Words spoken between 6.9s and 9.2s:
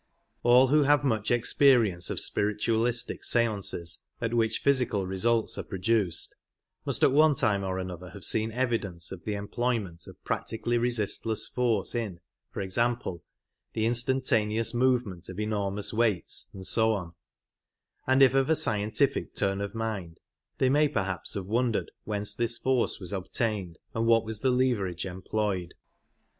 at one time or another have seen evi dence